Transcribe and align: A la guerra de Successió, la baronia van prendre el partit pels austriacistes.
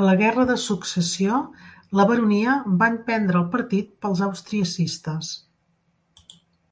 A 0.00 0.06
la 0.06 0.14
guerra 0.22 0.46
de 0.48 0.56
Successió, 0.62 1.38
la 2.00 2.06
baronia 2.12 2.56
van 2.82 2.98
prendre 3.12 3.40
el 3.42 3.48
partit 3.54 3.94
pels 4.08 4.24
austriacistes. 4.30 5.32